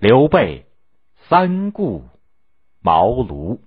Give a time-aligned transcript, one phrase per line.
[0.00, 0.66] 刘备
[1.28, 2.04] 三顾
[2.80, 3.58] 茅庐。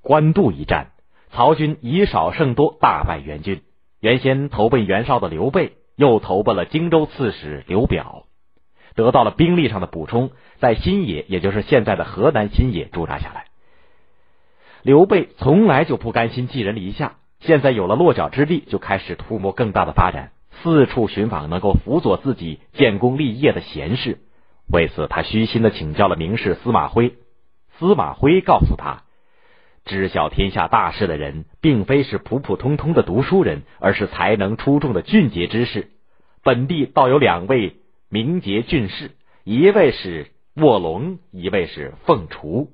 [0.00, 0.92] 官渡一战，
[1.30, 3.62] 曹军以少胜多，大败援军。
[4.00, 8.24] 原先投奔袁绍的刘备，又投奔了荆州刺史刘表，
[8.94, 10.30] 得到了兵力上的补充，
[10.60, 13.48] 在新野，也就是现在的河南新野驻扎下来。
[14.80, 20.32] 刘备从来就不甘心寄人篱下，现在有了落脚之地，就开始图谋更大的发展。
[20.62, 24.18] 四处寻访能够辅佐自己建功立业的贤士，
[24.70, 27.14] 为此他虚心的请教了名士司马徽。
[27.78, 29.04] 司马徽告诉他，
[29.84, 35.90] 知晓天下大事的人，并非是普普通通的读书人，而是才能出众的俊杰之士。
[36.42, 37.76] 本地倒有两位
[38.08, 39.12] 名杰俊士，
[39.44, 42.68] 一位是卧龙，一位是凤雏。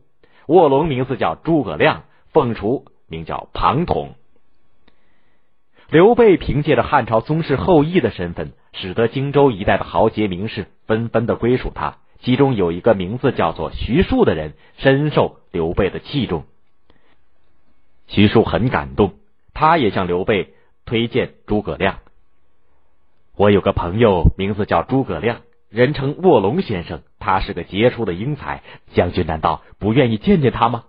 [0.47, 4.15] 卧龙名字叫诸葛亮，凤雏名叫庞统。
[5.95, 11.99] 刘备凭借着汉朝宗室后裔的身份，使得荆州一带的豪杰名士纷纷的归属他。
[12.19, 16.47] 其中有一个名字叫做徐庶的人，深受刘备的器重。
[18.09, 19.13] 徐庶很感动，
[19.53, 20.55] 他也向刘备
[20.85, 22.01] 推荐诸葛亮。
[23.37, 28.65] 我有个朋友，名字叫诸葛亮，人称卧龙先生，他是个杰出的英才。
[28.95, 30.87] 将军难道不愿意见见他吗？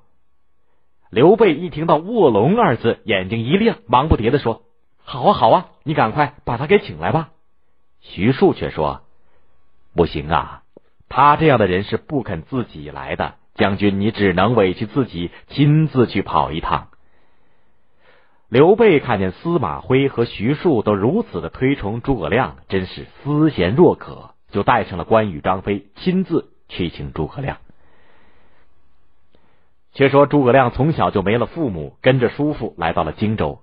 [1.12, 4.64] 刘备一听到卧龙二字，眼睛一亮，忙不迭的说。
[5.08, 7.30] 好啊，好啊，你赶快把他给请来吧。
[8.02, 9.02] 徐庶却说
[9.96, 10.64] ：“不行啊，
[11.08, 13.36] 他这样的人是不肯自己来的。
[13.54, 16.90] 将军，你只能委屈自己亲自去跑一趟。”
[18.50, 27.58] 刘备看见司马徽和徐庶都如此的推崇诸葛亮，真是思贤若渴，就带上了关羽、张飞，亲自去请诸葛亮。
[29.94, 33.62] 却说诸葛亮从小就没了父母，跟着叔父来到了荆州。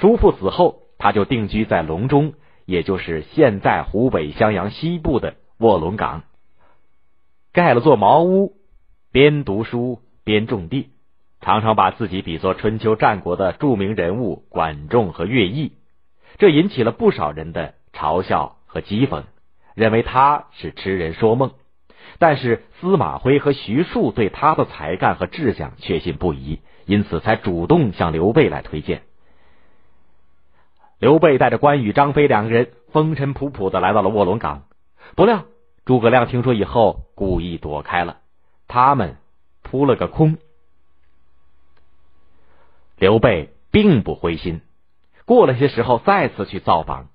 [0.00, 2.32] 叔父死后，他就定居在隆中，
[2.64, 6.22] 也就是现在湖北襄阳西部的卧龙岗，
[7.52, 8.54] 盖了座茅屋，
[9.12, 10.88] 边读书边种地，
[11.42, 15.72] 常常把自己比作春秋战国的著名人物管仲和乐毅，
[16.38, 19.24] 这引起了不少人的嘲笑和讥讽，
[19.74, 21.50] 认为他是痴人说梦。
[22.18, 29.02] 但是司马徽和徐庶对他的才干和志向确信不疑，因此才主动向刘备来推荐。
[31.00, 34.64] 刘备带着关羽、张飞两个人风尘仆仆的来到了卧龙岗，
[35.16, 35.44] 不料
[35.86, 38.18] 诸葛亮听说以后，故意躲开了，
[38.68, 39.16] 他们
[39.62, 40.36] 扑了个空。
[42.98, 44.60] 刘备并不灰心，
[45.24, 47.08] 过了些时候再次去造访。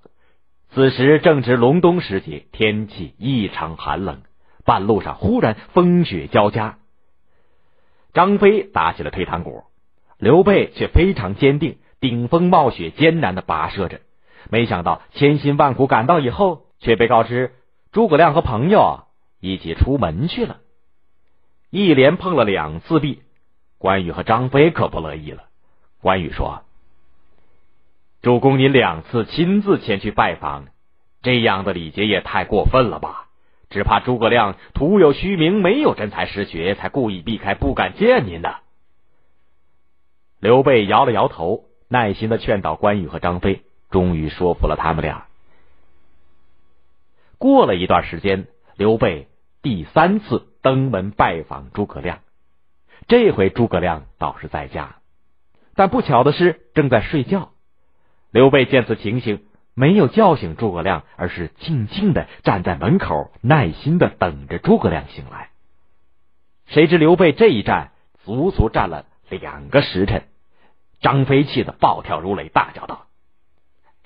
[0.70, 4.22] 此时正值隆冬时节，天气异常寒冷，
[4.64, 6.78] 半路上忽然风雪交加。
[8.12, 9.62] 张飞打起了退堂鼓，
[10.18, 11.78] 刘备却非常坚定。
[12.00, 14.00] 顶风冒雪，艰难的跋涉着，
[14.50, 17.54] 没想到千辛万苦赶到以后，却被告知
[17.92, 19.04] 诸葛亮和朋友
[19.40, 20.58] 一起出门去了。
[21.70, 23.22] 一连碰了两次壁，
[23.78, 25.44] 关羽和张飞可不乐意了。
[26.00, 26.62] 关羽说
[28.22, 30.66] ：“主公，您两次亲自前去拜访，
[31.22, 33.28] 这样的礼节也太过分了吧？
[33.68, 38.58] 只怕诸葛亮徒有虚名，没有真才实学，才故意避开，不敢见您的。”
[40.38, 41.64] 刘备摇了摇头。
[41.88, 45.26] 耐心的劝导关羽和张飞，终于说服了他们俩。
[47.38, 49.28] 过了一段时间，刘备
[49.62, 52.20] 第三次登门拜访诸葛亮，
[53.08, 54.96] 这回诸葛亮倒是在家，
[55.74, 57.52] 但不巧的是正在睡觉。
[58.30, 59.44] 刘备见此情形，
[59.74, 65.50] 没有叫醒诸葛亮，而是静静的站在门口，耐心的等着诸葛亮醒来。
[66.66, 67.92] 谁知刘备这一站，
[68.24, 70.24] 足足站了两个时辰。
[71.00, 73.06] 张飞气得暴跳如雷，大叫道：“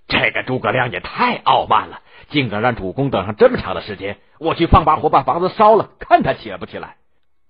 [0.09, 4.19] 这个诸葛亮也太傲慢了，竟敢让主公等上这么长的时间！
[4.39, 6.97] 我去放把火把房子烧了，看他起不起来。”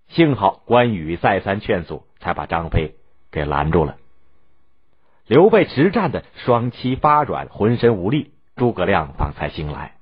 [0.09, 2.97] 幸好关羽再三劝阻，才把张飞
[3.31, 3.97] 给拦住了。
[5.27, 9.93] 刘备直战的双膝发软，浑身无力，诸葛亮方才醒来。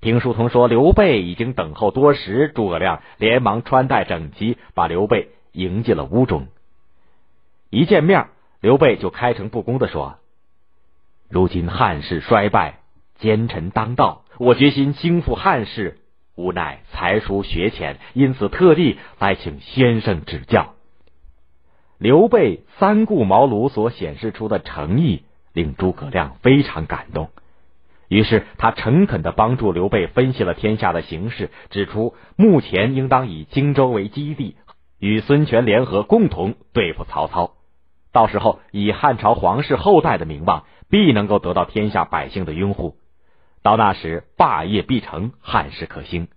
[0.00, 6.48] 听书童说，刘备已经等候多时，诸葛亮连忙穿戴整齐，把刘备迎进了屋中。
[7.70, 8.28] 一见面。
[8.60, 10.18] 刘备就开诚布公的说
[11.30, 12.80] ：“如今汉室衰败，
[13.20, 15.98] 奸臣当道，我决心兴复汉室，
[16.34, 20.74] 无奈才疏学浅，因此特地来请先生指教。”
[21.98, 25.22] 刘备三顾茅庐所显示出的诚意，
[25.52, 27.30] 令诸葛亮非常感动。
[28.08, 34.56] 于是他诚恳的帮助刘备分析了天下的形势，指出目前应当以荆州为基地，
[34.98, 37.52] 与孙权联合，共同对付曹操。
[38.12, 42.96] 到时候以汉朝皇室后代的名望，必能够得到天下百姓的拥护。
[43.62, 46.28] 到那时霸业必成，汉室可兴。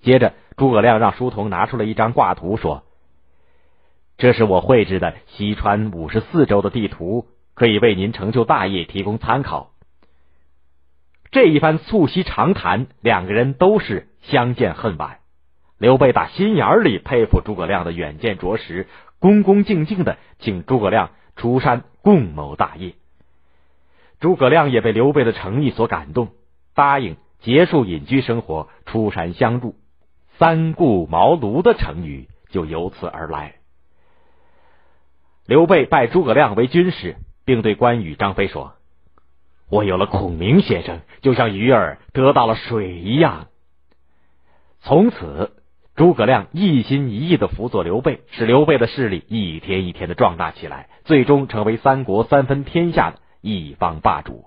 [0.00, 2.84] 接着，诸葛亮让书童拿出了一张挂图，说
[4.16, 9.70] ：“这是我绘制的西川五十四州的地图，可以为您成就大业提供参考。”
[11.32, 15.18] 这一番促膝长谈，两个人都是相见恨晚。
[15.78, 18.88] 刘备打心眼里佩服诸葛亮的远见卓识，
[19.20, 22.94] 恭恭敬敬的请诸葛亮出山共谋大业。
[24.20, 26.28] 诸葛亮也被刘备的诚意所感动，
[26.74, 29.76] 答应结束隐居生活，出山相助。
[30.38, 33.56] 三顾茅庐的成语就由此而来。
[35.46, 38.74] 刘备拜诸葛亮为军师，并对关羽、张飞说。
[39.70, 43.48] 我有了孔明先生，就像鱼儿得到了水一样。
[44.80, 45.52] 从此，
[45.98, 54.44] 诸葛亮一心一意的辅佐刘备，使刘备的势力一天一天的壮大起来，最终成为三国三分天下的一方霸主。